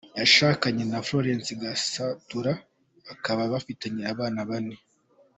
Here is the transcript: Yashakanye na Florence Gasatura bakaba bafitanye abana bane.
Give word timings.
Yashakanye 0.19 0.83
na 0.91 0.99
Florence 1.07 1.51
Gasatura 1.61 2.53
bakaba 3.07 3.41
bafitanye 3.53 4.03
abana 4.13 4.39
bane. 4.49 4.75